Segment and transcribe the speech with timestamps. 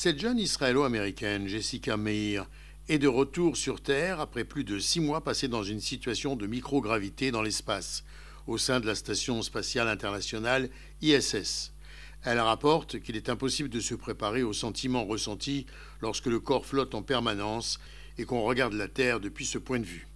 [0.00, 2.46] Cette jeune israélo-américaine, Jessica Meir,
[2.88, 6.46] est de retour sur Terre après plus de six mois passés dans une situation de
[6.46, 8.04] microgravité dans l'espace,
[8.46, 10.70] au sein de la Station spatiale internationale
[11.02, 11.72] ISS.
[12.22, 15.66] Elle rapporte qu'il est impossible de se préparer aux sentiments ressentis
[16.00, 17.80] lorsque le corps flotte en permanence
[18.18, 20.06] et qu'on regarde la Terre depuis ce point de vue.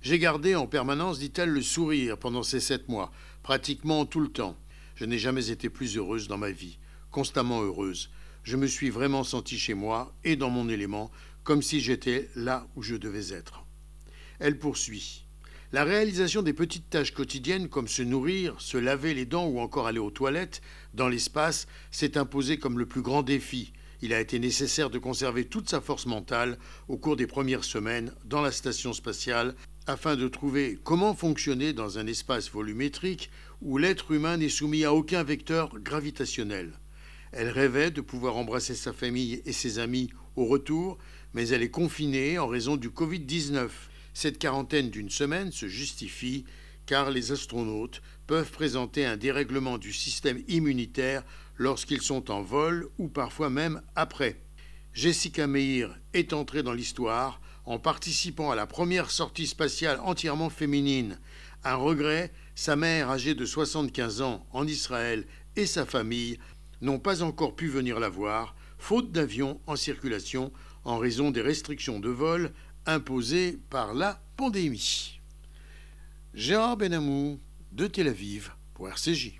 [0.00, 4.56] J'ai gardé en permanence, dit-elle, le sourire pendant ces sept mois, pratiquement tout le temps.
[4.94, 6.78] Je n'ai jamais été plus heureuse dans ma vie,
[7.10, 8.08] constamment heureuse
[8.42, 11.10] je me suis vraiment senti chez moi et dans mon élément,
[11.44, 13.64] comme si j'étais là où je devais être.
[14.38, 15.24] Elle poursuit.
[15.72, 19.86] La réalisation des petites tâches quotidiennes comme se nourrir, se laver les dents ou encore
[19.86, 20.62] aller aux toilettes
[20.94, 23.72] dans l'espace s'est imposée comme le plus grand défi.
[24.00, 26.56] Il a été nécessaire de conserver toute sa force mentale
[26.88, 29.54] au cours des premières semaines dans la station spatiale
[29.86, 34.94] afin de trouver comment fonctionner dans un espace volumétrique où l'être humain n'est soumis à
[34.94, 36.72] aucun vecteur gravitationnel.
[37.32, 40.98] Elle rêvait de pouvoir embrasser sa famille et ses amis au retour,
[41.34, 43.68] mais elle est confinée en raison du Covid-19.
[44.14, 46.44] Cette quarantaine d'une semaine se justifie
[46.86, 51.22] car les astronautes peuvent présenter un dérèglement du système immunitaire
[51.56, 54.40] lorsqu'ils sont en vol ou parfois même après.
[54.94, 61.20] Jessica Meir est entrée dans l'histoire en participant à la première sortie spatiale entièrement féminine.
[61.62, 65.26] Un regret, sa mère âgée de 75 ans en Israël
[65.56, 66.38] et sa famille
[66.80, 70.52] n'ont pas encore pu venir la voir, faute d'avions en circulation
[70.84, 72.52] en raison des restrictions de vol
[72.86, 75.20] imposées par la pandémie.
[76.34, 77.40] Gérard Benamou
[77.72, 79.37] de Tel Aviv pour RCJ.